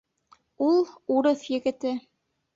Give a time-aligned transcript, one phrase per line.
[0.67, 0.81] Ул—
[1.17, 1.95] урыҫ егете.